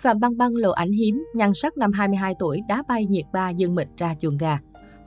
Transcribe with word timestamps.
Phạm 0.00 0.20
Băng 0.20 0.36
Băng 0.38 0.56
lộ 0.56 0.70
ảnh 0.70 0.92
hiếm, 0.92 1.24
nhan 1.34 1.54
sắc 1.54 1.76
năm 1.76 1.92
22 1.92 2.34
tuổi 2.38 2.62
đá 2.68 2.82
bay 2.88 3.06
nhiệt 3.06 3.24
ba 3.32 3.50
dương 3.50 3.74
mịch 3.74 3.88
ra 3.96 4.14
chuồng 4.18 4.36
gà. 4.36 4.58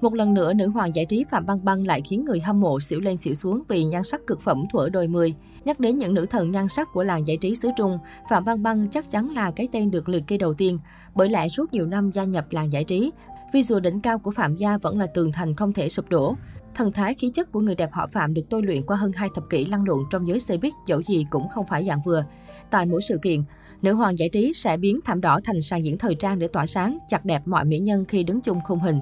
Một 0.01 0.13
lần 0.13 0.33
nữa, 0.33 0.53
nữ 0.53 0.67
hoàng 0.67 0.95
giải 0.95 1.05
trí 1.05 1.25
Phạm 1.31 1.45
Băng 1.45 1.65
Băng 1.65 1.87
lại 1.87 2.01
khiến 2.09 2.25
người 2.25 2.39
hâm 2.39 2.59
mộ 2.59 2.79
xỉu 2.79 2.99
lên 2.99 3.17
xỉu 3.17 3.33
xuống 3.33 3.63
vì 3.67 3.83
nhan 3.83 4.03
sắc 4.03 4.27
cực 4.27 4.41
phẩm 4.41 4.63
thuở 4.71 4.89
đôi 4.89 5.07
mươi. 5.07 5.33
Nhắc 5.65 5.79
đến 5.79 5.97
những 5.97 6.13
nữ 6.13 6.25
thần 6.25 6.51
nhan 6.51 6.67
sắc 6.67 6.87
của 6.93 7.03
làng 7.03 7.27
giải 7.27 7.37
trí 7.41 7.55
xứ 7.55 7.69
Trung, 7.77 7.97
Phạm 8.29 8.45
Băng 8.45 8.63
Băng 8.63 8.89
chắc 8.89 9.11
chắn 9.11 9.29
là 9.29 9.51
cái 9.51 9.67
tên 9.71 9.91
được 9.91 10.09
liệt 10.09 10.23
kê 10.27 10.37
đầu 10.37 10.53
tiên. 10.53 10.79
Bởi 11.15 11.29
lẽ 11.29 11.49
suốt 11.49 11.73
nhiều 11.73 11.85
năm 11.85 12.11
gia 12.11 12.23
nhập 12.23 12.45
làng 12.49 12.71
giải 12.71 12.83
trí, 12.83 13.11
visual 13.53 13.81
đỉnh 13.81 14.01
cao 14.01 14.19
của 14.19 14.31
Phạm 14.31 14.55
Gia 14.55 14.77
vẫn 14.77 14.99
là 14.99 15.05
tường 15.05 15.31
thành 15.31 15.55
không 15.55 15.73
thể 15.73 15.89
sụp 15.89 16.09
đổ. 16.09 16.35
Thần 16.75 16.91
thái 16.91 17.13
khí 17.13 17.31
chất 17.33 17.51
của 17.51 17.59
người 17.59 17.75
đẹp 17.75 17.89
họ 17.91 18.07
Phạm 18.07 18.33
được 18.33 18.43
tôi 18.49 18.63
luyện 18.63 18.85
qua 18.85 18.97
hơn 18.97 19.11
hai 19.11 19.29
thập 19.35 19.43
kỷ 19.49 19.65
lăn 19.65 19.83
lộn 19.87 19.99
trong 20.11 20.27
giới 20.27 20.39
xe 20.39 20.57
buýt 20.57 20.73
dẫu 20.87 21.03
gì 21.03 21.25
cũng 21.29 21.47
không 21.49 21.65
phải 21.67 21.85
dạng 21.85 22.01
vừa. 22.05 22.25
Tại 22.69 22.85
mỗi 22.85 23.01
sự 23.01 23.19
kiện, 23.23 23.43
nữ 23.83 23.93
hoàng 23.93 24.19
giải 24.19 24.29
trí 24.29 24.51
sẽ 24.55 24.77
biến 24.77 24.99
thảm 25.05 25.21
đỏ 25.21 25.39
thành 25.43 25.61
sàn 25.61 25.85
diễn 25.85 25.97
thời 25.97 26.15
trang 26.15 26.39
để 26.39 26.47
tỏa 26.47 26.65
sáng, 26.65 26.97
chặt 27.09 27.25
đẹp 27.25 27.41
mọi 27.45 27.65
mỹ 27.65 27.79
nhân 27.79 28.05
khi 28.05 28.23
đứng 28.23 28.41
chung 28.41 28.59
khung 28.63 28.79
hình. 28.79 28.99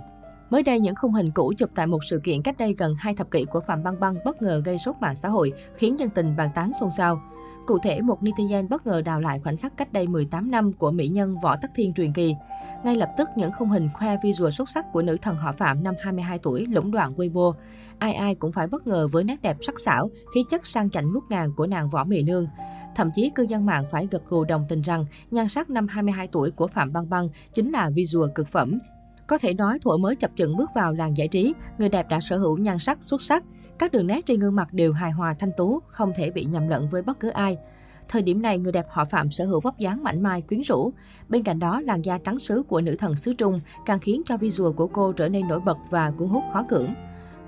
Mới 0.49 0.63
đây, 0.63 0.80
những 0.80 0.95
khung 0.95 1.13
hình 1.13 1.31
cũ 1.34 1.54
chụp 1.57 1.70
tại 1.76 1.88
một 1.88 1.99
sự 2.09 2.21
kiện 2.23 2.41
cách 2.41 2.57
đây 2.57 2.76
gần 2.77 2.95
hai 2.99 3.16
thập 3.16 3.31
kỷ 3.31 3.45
của 3.45 3.62
Phạm 3.67 3.84
Băng 3.84 3.99
Băng 3.99 4.16
bất 4.26 4.41
ngờ 4.41 4.62
gây 4.66 4.77
sốt 4.77 4.95
mạng 5.02 5.16
xã 5.16 5.30
hội, 5.30 5.54
khiến 5.76 5.99
dân 5.99 6.09
tình 6.09 6.35
bàn 6.35 6.49
tán 6.55 6.71
xôn 6.80 6.90
xao. 6.98 7.21
Cụ 7.65 7.77
thể, 7.79 8.01
một 8.01 8.21
netizen 8.21 8.67
bất 8.67 8.88
ngờ 8.88 9.01
đào 9.01 9.21
lại 9.21 9.39
khoảnh 9.39 9.57
khắc 9.57 9.77
cách 9.77 9.93
đây 9.93 10.07
18 10.07 10.51
năm 10.51 10.73
của 10.73 10.91
mỹ 10.91 11.07
nhân 11.07 11.35
Võ 11.43 11.55
Tắc 11.55 11.71
Thiên 11.75 11.93
truyền 11.93 12.13
kỳ. 12.13 12.35
Ngay 12.84 12.95
lập 12.95 13.09
tức, 13.17 13.29
những 13.35 13.51
khung 13.51 13.70
hình 13.70 13.89
khoe 13.93 14.15
visual 14.23 14.51
xuất 14.51 14.70
sắc 14.70 14.85
của 14.93 15.01
nữ 15.01 15.17
thần 15.21 15.37
họ 15.37 15.51
Phạm 15.51 15.84
năm 15.84 15.95
22 15.99 16.39
tuổi 16.39 16.65
lũng 16.65 16.91
đoạn 16.91 17.13
Weibo. 17.15 17.53
Ai 17.99 18.13
ai 18.13 18.35
cũng 18.35 18.51
phải 18.51 18.67
bất 18.67 18.87
ngờ 18.87 19.07
với 19.07 19.23
nét 19.23 19.41
đẹp 19.41 19.57
sắc 19.61 19.79
sảo, 19.79 20.09
khí 20.35 20.43
chất 20.49 20.65
sang 20.67 20.89
chảnh 20.89 21.13
ngút 21.13 21.23
ngàn 21.29 21.53
của 21.55 21.67
nàng 21.67 21.89
Võ 21.89 22.03
Mỹ 22.03 22.23
Nương. 22.23 22.47
Thậm 22.95 23.09
chí 23.15 23.29
cư 23.35 23.43
dân 23.43 23.65
mạng 23.65 23.85
phải 23.91 24.07
gật 24.12 24.29
gù 24.29 24.43
đồng 24.43 24.65
tình 24.70 24.81
rằng 24.81 25.05
nhan 25.31 25.49
sắc 25.49 25.70
năm 25.70 25.87
22 25.87 26.27
tuổi 26.27 26.51
của 26.51 26.67
Phạm 26.67 26.93
Băng 26.93 27.09
Băng 27.09 27.29
chính 27.53 27.71
là 27.71 27.89
visual 27.89 28.29
cực 28.35 28.48
phẩm. 28.48 28.79
Có 29.27 29.37
thể 29.37 29.53
nói 29.53 29.79
thuở 29.79 29.98
mới 29.98 30.15
chập 30.15 30.31
chững 30.35 30.57
bước 30.57 30.70
vào 30.75 30.93
làng 30.93 31.18
giải 31.18 31.27
trí, 31.27 31.53
người 31.77 31.90
đẹp 31.90 32.09
đã 32.09 32.20
sở 32.20 32.37
hữu 32.37 32.57
nhan 32.57 32.79
sắc 32.79 32.98
xuất 33.03 33.21
sắc. 33.21 33.43
Các 33.82 33.91
đường 33.91 34.07
nét 34.07 34.26
trên 34.26 34.40
gương 34.40 34.55
mặt 34.55 34.74
đều 34.74 34.93
hài 34.93 35.12
hòa 35.12 35.34
thanh 35.40 35.51
tú, 35.57 35.79
không 35.87 36.12
thể 36.15 36.32
bị 36.32 36.46
nhầm 36.46 36.68
lẫn 36.68 36.87
với 36.87 37.01
bất 37.01 37.20
cứ 37.20 37.29
ai. 37.29 37.57
Thời 38.07 38.21
điểm 38.21 38.41
này, 38.41 38.57
người 38.57 38.71
đẹp 38.71 38.85
họ 38.90 39.05
Phạm 39.05 39.32
sở 39.32 39.46
hữu 39.46 39.60
vóc 39.60 39.77
dáng 39.79 40.04
mảnh 40.04 40.24
mai, 40.24 40.41
quyến 40.41 40.62
rũ. 40.62 40.93
Bên 41.29 41.43
cạnh 41.43 41.60
đó, 41.60 41.82
làn 41.82 42.02
da 42.02 42.18
trắng 42.18 42.40
sứ 42.40 42.63
của 42.68 42.82
nữ 42.82 42.96
thần 42.96 43.15
xứ 43.15 43.34
Trung 43.34 43.59
càng 43.85 43.99
khiến 43.99 44.21
cho 44.26 44.37
visual 44.37 44.71
của 44.74 44.87
cô 44.87 45.12
trở 45.12 45.29
nên 45.29 45.48
nổi 45.48 45.59
bật 45.59 45.77
và 45.90 46.12
cuốn 46.12 46.27
hút 46.27 46.43
khó 46.54 46.65
cưỡng. 46.70 46.93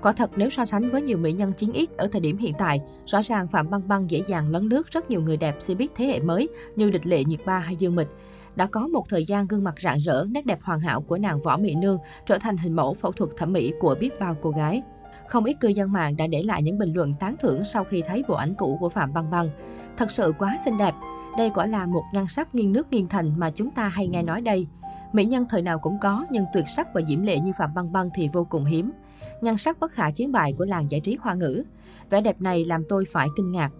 Quả 0.02 0.12
thật 0.12 0.30
nếu 0.36 0.50
so 0.50 0.64
sánh 0.64 0.90
với 0.90 1.02
nhiều 1.02 1.18
mỹ 1.18 1.32
nhân 1.32 1.52
chính 1.56 1.72
ít 1.72 1.90
ở 1.96 2.08
thời 2.12 2.20
điểm 2.20 2.38
hiện 2.38 2.54
tại, 2.58 2.80
rõ 3.06 3.20
ràng 3.22 3.48
Phạm 3.48 3.70
Băng 3.70 3.88
Băng 3.88 4.10
dễ 4.10 4.22
dàng 4.26 4.50
lấn 4.50 4.68
lướt 4.68 4.90
rất 4.90 5.10
nhiều 5.10 5.22
người 5.22 5.36
đẹp 5.36 5.58
showbiz 5.58 5.88
thế 5.96 6.04
hệ 6.06 6.20
mới 6.20 6.48
như 6.76 6.90
Địch 6.90 7.06
Lệ 7.06 7.24
Nhiệt 7.24 7.40
Ba 7.46 7.58
hay 7.58 7.76
Dương 7.76 7.96
Mịch. 7.96 8.08
Đã 8.56 8.66
có 8.66 8.86
một 8.88 9.08
thời 9.08 9.24
gian 9.24 9.46
gương 9.46 9.64
mặt 9.64 9.74
rạng 9.82 9.98
rỡ, 9.98 10.24
nét 10.30 10.46
đẹp 10.46 10.58
hoàn 10.62 10.80
hảo 10.80 11.00
của 11.00 11.18
nàng 11.18 11.42
Võ 11.42 11.56
Mỹ 11.56 11.74
Nương 11.74 11.98
trở 12.26 12.38
thành 12.38 12.56
hình 12.56 12.76
mẫu 12.76 12.94
phẫu 12.94 13.12
thuật 13.12 13.30
thẩm 13.36 13.52
mỹ 13.52 13.72
của 13.80 13.94
biết 14.00 14.20
bao 14.20 14.36
cô 14.42 14.50
gái. 14.50 14.82
Không 15.28 15.44
ít 15.44 15.56
cư 15.60 15.68
dân 15.68 15.92
mạng 15.92 16.16
đã 16.16 16.26
để 16.26 16.42
lại 16.42 16.62
những 16.62 16.78
bình 16.78 16.92
luận 16.92 17.14
tán 17.20 17.36
thưởng 17.40 17.64
sau 17.64 17.84
khi 17.84 18.02
thấy 18.06 18.24
bộ 18.28 18.34
ảnh 18.34 18.54
cũ 18.54 18.76
của 18.80 18.88
Phạm 18.88 19.12
Băng 19.12 19.30
Băng. 19.30 19.50
Thật 19.96 20.10
sự 20.10 20.32
quá 20.38 20.56
xinh 20.64 20.78
đẹp. 20.78 20.94
Đây 21.38 21.50
quả 21.50 21.66
là 21.66 21.86
một 21.86 22.02
nhan 22.12 22.26
sắc 22.28 22.54
nghiêng 22.54 22.72
nước 22.72 22.90
nghiêng 22.90 23.08
thành 23.08 23.32
mà 23.36 23.50
chúng 23.50 23.70
ta 23.70 23.88
hay 23.88 24.08
nghe 24.08 24.22
nói 24.22 24.40
đây. 24.40 24.66
Mỹ 25.12 25.24
nhân 25.24 25.46
thời 25.48 25.62
nào 25.62 25.78
cũng 25.78 25.98
có, 26.00 26.26
nhưng 26.30 26.44
tuyệt 26.54 26.64
sắc 26.68 26.94
và 26.94 27.00
diễm 27.08 27.22
lệ 27.22 27.38
như 27.38 27.52
Phạm 27.58 27.74
Băng 27.74 27.92
Băng 27.92 28.10
thì 28.14 28.28
vô 28.28 28.44
cùng 28.44 28.64
hiếm. 28.64 28.92
Nhan 29.40 29.56
sắc 29.56 29.80
bất 29.80 29.92
khả 29.92 30.10
chiến 30.10 30.32
bại 30.32 30.54
của 30.58 30.64
làng 30.64 30.90
giải 30.90 31.00
trí 31.00 31.16
hoa 31.20 31.34
ngữ. 31.34 31.64
Vẻ 32.10 32.20
đẹp 32.20 32.40
này 32.40 32.64
làm 32.64 32.84
tôi 32.88 33.04
phải 33.12 33.28
kinh 33.36 33.52
ngạc. 33.52 33.70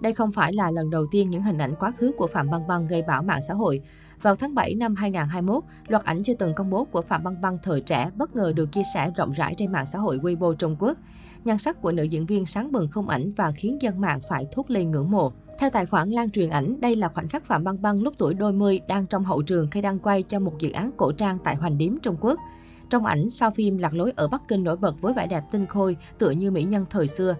Đây 0.00 0.12
không 0.12 0.30
phải 0.30 0.52
là 0.52 0.70
lần 0.70 0.90
đầu 0.90 1.06
tiên 1.10 1.30
những 1.30 1.42
hình 1.42 1.58
ảnh 1.58 1.74
quá 1.80 1.92
khứ 1.98 2.12
của 2.16 2.26
Phạm 2.26 2.50
Băng 2.50 2.66
Băng 2.66 2.86
gây 2.86 3.02
bão 3.02 3.22
mạng 3.22 3.40
xã 3.48 3.54
hội. 3.54 3.80
Vào 4.22 4.36
tháng 4.36 4.54
7 4.54 4.74
năm 4.74 4.94
2021, 4.94 5.64
loạt 5.88 6.04
ảnh 6.04 6.22
chưa 6.22 6.34
từng 6.34 6.54
công 6.54 6.70
bố 6.70 6.84
của 6.84 7.02
Phạm 7.02 7.24
Băng 7.24 7.40
Băng 7.40 7.58
thời 7.62 7.80
trẻ 7.80 8.10
bất 8.16 8.36
ngờ 8.36 8.52
được 8.56 8.72
chia 8.72 8.82
sẻ 8.94 9.10
rộng 9.16 9.32
rãi 9.32 9.54
trên 9.58 9.72
mạng 9.72 9.86
xã 9.86 9.98
hội 9.98 10.18
Weibo 10.18 10.54
Trung 10.54 10.76
Quốc. 10.78 10.98
Nhan 11.44 11.58
sắc 11.58 11.82
của 11.82 11.92
nữ 11.92 12.02
diễn 12.02 12.26
viên 12.26 12.46
sáng 12.46 12.72
bừng 12.72 12.88
không 12.88 13.08
ảnh 13.08 13.32
và 13.36 13.52
khiến 13.52 13.78
dân 13.80 14.00
mạng 14.00 14.20
phải 14.28 14.46
thốt 14.52 14.70
lên 14.70 14.90
ngưỡng 14.90 15.10
mộ. 15.10 15.32
Theo 15.58 15.70
tài 15.70 15.86
khoản 15.86 16.10
lan 16.10 16.30
truyền 16.30 16.50
ảnh, 16.50 16.80
đây 16.80 16.96
là 16.96 17.08
khoảnh 17.08 17.28
khắc 17.28 17.44
Phạm 17.44 17.64
Băng 17.64 17.82
Băng 17.82 18.02
lúc 18.02 18.14
tuổi 18.18 18.34
đôi 18.34 18.52
mươi 18.52 18.80
đang 18.88 19.06
trong 19.06 19.24
hậu 19.24 19.42
trường 19.42 19.68
khi 19.70 19.80
đang 19.80 19.98
quay 19.98 20.22
cho 20.22 20.40
một 20.40 20.52
dự 20.58 20.70
án 20.70 20.90
cổ 20.96 21.12
trang 21.12 21.38
tại 21.44 21.56
Hoành 21.56 21.78
Điếm, 21.78 21.98
Trung 21.98 22.16
Quốc. 22.20 22.38
Trong 22.90 23.04
ảnh, 23.04 23.30
sau 23.30 23.50
phim 23.50 23.78
Lạc 23.78 23.94
lối 23.94 24.12
ở 24.16 24.28
Bắc 24.28 24.42
Kinh 24.48 24.64
nổi 24.64 24.76
bật 24.76 25.00
với 25.00 25.14
vẻ 25.14 25.26
đẹp 25.26 25.44
tinh 25.52 25.66
khôi, 25.66 25.96
tựa 26.18 26.30
như 26.30 26.50
mỹ 26.50 26.64
nhân 26.64 26.86
thời 26.90 27.08
xưa. 27.08 27.36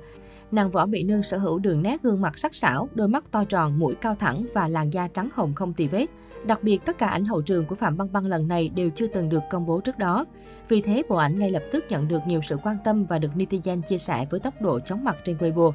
Nàng 0.52 0.70
võ 0.70 0.86
mỹ 0.86 1.02
nương 1.02 1.22
sở 1.22 1.38
hữu 1.38 1.58
đường 1.58 1.82
nét 1.82 2.02
gương 2.02 2.20
mặt 2.20 2.38
sắc 2.38 2.54
sảo, 2.54 2.88
đôi 2.94 3.08
mắt 3.08 3.24
to 3.30 3.44
tròn, 3.44 3.78
mũi 3.78 3.94
cao 3.94 4.14
thẳng 4.14 4.46
và 4.54 4.68
làn 4.68 4.90
da 4.90 5.08
trắng 5.08 5.28
hồng 5.34 5.54
không 5.54 5.72
tì 5.72 5.88
vết. 5.88 6.06
Đặc 6.46 6.62
biệt, 6.62 6.78
tất 6.84 6.98
cả 6.98 7.06
ảnh 7.06 7.24
hậu 7.24 7.42
trường 7.42 7.66
của 7.66 7.74
Phạm 7.74 7.96
Băng 7.96 8.12
Băng 8.12 8.26
lần 8.26 8.48
này 8.48 8.68
đều 8.68 8.90
chưa 8.90 9.06
từng 9.06 9.28
được 9.28 9.42
công 9.50 9.66
bố 9.66 9.80
trước 9.80 9.98
đó. 9.98 10.24
Vì 10.68 10.80
thế, 10.80 11.02
bộ 11.08 11.16
ảnh 11.16 11.38
ngay 11.38 11.50
lập 11.50 11.62
tức 11.72 11.84
nhận 11.88 12.08
được 12.08 12.18
nhiều 12.26 12.40
sự 12.48 12.56
quan 12.62 12.76
tâm 12.84 13.04
và 13.04 13.18
được 13.18 13.30
netizen 13.34 13.82
chia 13.82 13.98
sẻ 13.98 14.26
với 14.30 14.40
tốc 14.40 14.54
độ 14.62 14.80
chóng 14.80 15.04
mặt 15.04 15.16
trên 15.24 15.36
Weibo. 15.36 15.72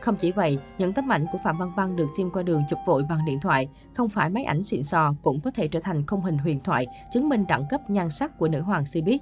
Không 0.00 0.16
chỉ 0.16 0.32
vậy, 0.32 0.58
những 0.78 0.92
tấm 0.92 1.12
ảnh 1.12 1.24
của 1.32 1.38
Phạm 1.44 1.58
Băng 1.58 1.76
Băng 1.76 1.96
được 1.96 2.06
xem 2.16 2.30
qua 2.30 2.42
đường 2.42 2.62
chụp 2.68 2.78
vội 2.86 3.04
bằng 3.08 3.24
điện 3.26 3.40
thoại, 3.40 3.68
không 3.94 4.08
phải 4.08 4.30
máy 4.30 4.44
ảnh 4.44 4.64
xịn 4.64 4.82
sò 4.82 5.14
cũng 5.22 5.40
có 5.40 5.50
thể 5.50 5.68
trở 5.68 5.80
thành 5.80 6.06
không 6.06 6.22
hình 6.22 6.38
huyền 6.38 6.60
thoại, 6.60 6.86
chứng 7.12 7.28
minh 7.28 7.44
đẳng 7.48 7.64
cấp 7.70 7.90
nhan 7.90 8.10
sắc 8.10 8.38
của 8.38 8.48
nữ 8.48 8.60
hoàng 8.60 8.84
Cbiz. 8.84 9.18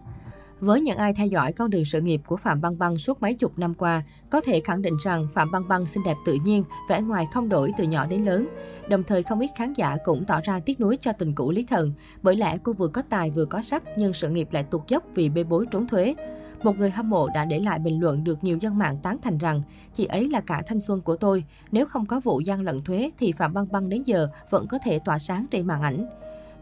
Với 0.61 0.81
những 0.81 0.97
ai 0.97 1.13
theo 1.13 1.27
dõi 1.27 1.53
con 1.53 1.71
đường 1.71 1.85
sự 1.85 2.01
nghiệp 2.01 2.21
của 2.27 2.37
Phạm 2.37 2.61
Băng 2.61 2.79
Băng 2.79 2.97
suốt 2.97 3.23
mấy 3.23 3.35
chục 3.35 3.59
năm 3.59 3.75
qua, 3.75 4.03
có 4.31 4.41
thể 4.41 4.61
khẳng 4.61 4.83
định 4.83 4.97
rằng 5.03 5.29
Phạm 5.35 5.51
Băng 5.51 5.69
Băng 5.69 5.87
xinh 5.87 6.03
đẹp 6.05 6.17
tự 6.27 6.39
nhiên, 6.45 6.65
vẻ 6.89 7.01
ngoài 7.01 7.27
không 7.33 7.49
đổi 7.49 7.73
từ 7.79 7.85
nhỏ 7.85 8.07
đến 8.07 8.25
lớn. 8.25 8.49
Đồng 8.89 9.03
thời 9.03 9.23
không 9.23 9.41
ít 9.41 9.51
khán 9.57 9.73
giả 9.73 9.97
cũng 10.05 10.25
tỏ 10.25 10.41
ra 10.41 10.61
tiếc 10.61 10.81
nuối 10.81 10.97
cho 11.01 11.13
tình 11.13 11.35
cũ 11.35 11.51
Lý 11.51 11.65
Thần, 11.65 11.93
bởi 12.23 12.37
lẽ 12.37 12.59
cô 12.63 12.73
vừa 12.73 12.89
có 12.89 13.03
tài 13.03 13.31
vừa 13.31 13.45
có 13.45 13.63
sắc 13.63 13.83
nhưng 13.97 14.13
sự 14.13 14.29
nghiệp 14.29 14.49
lại 14.53 14.63
tụt 14.63 14.89
dốc 14.89 15.05
vì 15.15 15.29
bê 15.29 15.45
bối 15.45 15.67
trốn 15.71 15.87
thuế. 15.87 16.15
Một 16.63 16.79
người 16.79 16.91
hâm 16.91 17.11
mộ 17.11 17.29
đã 17.29 17.45
để 17.45 17.61
lại 17.61 17.79
bình 17.79 18.01
luận 18.01 18.25
được 18.25 18.45
nhiều 18.45 18.59
dân 18.61 18.79
mạng 18.79 18.99
tán 19.03 19.17
thành 19.23 19.39
rằng 19.39 19.63
chị 19.95 20.07
ấy 20.07 20.29
là 20.31 20.41
cả 20.41 20.63
thanh 20.67 20.81
xuân 20.81 21.01
của 21.01 21.17
tôi. 21.17 21.45
Nếu 21.71 21.87
không 21.87 22.07
có 22.07 22.21
vụ 22.21 22.41
gian 22.41 22.61
lận 22.61 22.81
thuế 22.81 23.11
thì 23.19 23.33
Phạm 23.33 23.55
Băng 23.55 23.73
Băng 23.73 23.89
đến 23.89 24.03
giờ 24.03 24.29
vẫn 24.51 24.67
có 24.67 24.79
thể 24.85 24.99
tỏa 24.99 25.19
sáng 25.19 25.47
trên 25.51 25.67
màn 25.67 25.83
ảnh. 25.83 26.09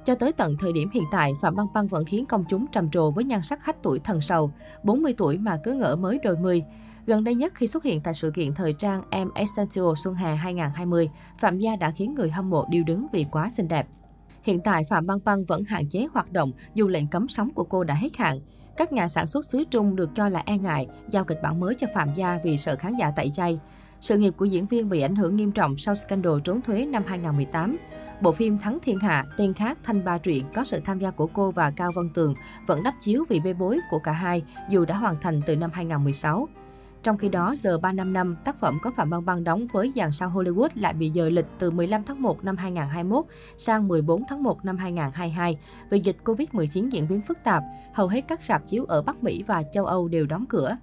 Cho 0.06 0.14
tới 0.14 0.32
tận 0.32 0.56
thời 0.56 0.72
điểm 0.72 0.90
hiện 0.92 1.04
tại, 1.10 1.32
Phạm 1.40 1.56
Băng 1.56 1.66
Băng 1.74 1.86
vẫn 1.86 2.04
khiến 2.04 2.26
công 2.26 2.44
chúng 2.48 2.66
trầm 2.72 2.90
trồ 2.90 3.10
với 3.10 3.24
nhan 3.24 3.42
sắc 3.42 3.64
hách 3.64 3.82
tuổi 3.82 3.98
thần 3.98 4.20
sầu, 4.20 4.50
40 4.82 5.14
tuổi 5.16 5.38
mà 5.38 5.58
cứ 5.64 5.74
ngỡ 5.74 5.96
mới 5.96 6.18
đôi 6.22 6.36
mươi. 6.36 6.64
Gần 7.06 7.24
đây 7.24 7.34
nhất 7.34 7.52
khi 7.54 7.66
xuất 7.66 7.84
hiện 7.84 8.00
tại 8.00 8.14
sự 8.14 8.30
kiện 8.30 8.54
thời 8.54 8.72
trang 8.72 9.02
Em 9.10 9.30
Essential 9.34 9.84
Xuân 9.96 10.14
Hè 10.14 10.36
2020, 10.36 11.10
Phạm 11.38 11.58
Gia 11.58 11.76
đã 11.76 11.90
khiến 11.90 12.14
người 12.14 12.30
hâm 12.30 12.50
mộ 12.50 12.64
điêu 12.70 12.84
đứng 12.84 13.06
vì 13.12 13.24
quá 13.30 13.50
xinh 13.56 13.68
đẹp. 13.68 13.86
Hiện 14.42 14.60
tại, 14.60 14.84
Phạm 14.84 15.06
Băng 15.06 15.18
Băng 15.24 15.44
vẫn 15.44 15.64
hạn 15.64 15.88
chế 15.88 16.06
hoạt 16.12 16.32
động 16.32 16.52
dù 16.74 16.88
lệnh 16.88 17.06
cấm 17.06 17.28
sóng 17.28 17.50
của 17.54 17.64
cô 17.64 17.84
đã 17.84 17.94
hết 17.94 18.16
hạn. 18.16 18.40
Các 18.76 18.92
nhà 18.92 19.08
sản 19.08 19.26
xuất 19.26 19.44
xứ 19.44 19.64
Trung 19.70 19.96
được 19.96 20.10
cho 20.14 20.28
là 20.28 20.42
e 20.46 20.58
ngại 20.58 20.86
giao 21.10 21.24
kịch 21.24 21.38
bản 21.42 21.60
mới 21.60 21.74
cho 21.74 21.86
Phạm 21.94 22.14
Gia 22.14 22.38
vì 22.44 22.58
sợ 22.58 22.76
khán 22.76 22.94
giả 22.94 23.10
tẩy 23.10 23.30
chay. 23.34 23.58
Sự 24.00 24.18
nghiệp 24.18 24.34
của 24.36 24.44
diễn 24.44 24.66
viên 24.66 24.88
bị 24.88 25.00
ảnh 25.00 25.16
hưởng 25.16 25.36
nghiêm 25.36 25.52
trọng 25.52 25.76
sau 25.76 25.94
scandal 25.94 26.34
trốn 26.44 26.62
thuế 26.62 26.86
năm 26.86 27.02
2018. 27.06 27.76
Bộ 28.20 28.32
phim 28.32 28.58
Thắng 28.58 28.78
Thiên 28.82 28.98
Hạ, 28.98 29.24
tên 29.36 29.54
khác 29.54 29.78
Thanh 29.84 30.04
Ba 30.04 30.18
Truyện 30.18 30.44
có 30.54 30.64
sự 30.64 30.80
tham 30.84 30.98
gia 30.98 31.10
của 31.10 31.26
cô 31.26 31.50
và 31.50 31.70
Cao 31.70 31.92
Vân 31.94 32.10
Tường 32.10 32.34
vẫn 32.66 32.82
đắp 32.82 32.94
chiếu 33.00 33.24
vì 33.28 33.40
bê 33.40 33.52
bối 33.52 33.80
của 33.90 33.98
cả 33.98 34.12
hai 34.12 34.42
dù 34.70 34.84
đã 34.84 34.96
hoàn 34.96 35.16
thành 35.20 35.40
từ 35.46 35.56
năm 35.56 35.70
2016. 35.72 36.48
Trong 37.02 37.18
khi 37.18 37.28
đó, 37.28 37.54
giờ 37.56 37.78
3 37.78 37.92
năm 37.92 38.12
năm, 38.12 38.36
tác 38.44 38.60
phẩm 38.60 38.78
có 38.82 38.90
Phạm 38.96 39.10
Băng 39.10 39.24
Băng 39.24 39.44
đóng 39.44 39.66
với 39.72 39.92
dàn 39.94 40.12
sao 40.12 40.30
Hollywood 40.30 40.68
lại 40.74 40.94
bị 40.94 41.10
dời 41.14 41.30
lịch 41.30 41.46
từ 41.58 41.70
15 41.70 42.02
tháng 42.04 42.22
1 42.22 42.44
năm 42.44 42.56
2021 42.56 43.24
sang 43.56 43.88
14 43.88 44.22
tháng 44.28 44.42
1 44.42 44.64
năm 44.64 44.76
2022 44.76 45.58
vì 45.90 46.00
dịch 46.00 46.16
Covid-19 46.24 46.88
diễn 46.88 47.08
biến 47.08 47.20
phức 47.20 47.38
tạp. 47.44 47.62
Hầu 47.94 48.08
hết 48.08 48.20
các 48.28 48.40
rạp 48.48 48.68
chiếu 48.68 48.84
ở 48.84 49.02
Bắc 49.02 49.22
Mỹ 49.22 49.44
và 49.46 49.62
châu 49.72 49.86
Âu 49.86 50.08
đều 50.08 50.26
đóng 50.26 50.44
cửa. 50.48 50.76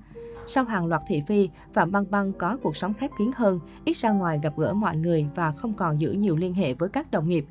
Sau 0.48 0.64
hàng 0.64 0.86
loạt 0.86 1.02
thị 1.08 1.22
phi, 1.28 1.50
Phạm 1.74 1.92
Băng 1.92 2.12
Băng 2.12 2.32
có 2.32 2.58
cuộc 2.64 2.78
sống 2.78 2.94
khép 2.94 3.12
kín 3.18 3.32
hơn, 3.36 3.60
ít 3.86 3.98
ra 3.98 4.12
ngoài 4.12 4.40
gặp 4.44 4.54
gỡ 4.58 4.74
mọi 4.74 4.98
người 4.98 5.26
và 5.36 5.52
không 5.52 5.74
còn 5.74 6.02
giữ 6.02 6.12
nhiều 6.12 6.36
liên 6.36 6.54
hệ 6.54 6.74
với 6.74 6.90
các 6.90 7.12
đồng 7.12 7.30
nghiệp. 7.30 7.46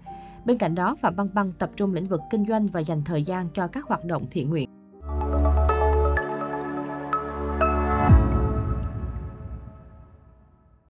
Bên 0.44 0.58
cạnh 0.58 0.74
đó, 0.74 0.96
Phạm 1.00 1.16
Băng 1.16 1.28
Băng 1.34 1.52
tập 1.52 1.70
trung 1.76 1.94
lĩnh 1.94 2.06
vực 2.06 2.20
kinh 2.30 2.46
doanh 2.48 2.66
và 2.66 2.80
dành 2.80 3.02
thời 3.04 3.22
gian 3.22 3.46
cho 3.54 3.66
các 3.66 3.84
hoạt 3.84 4.04
động 4.04 4.26
thiện 4.30 4.50
nguyện. 4.50 4.81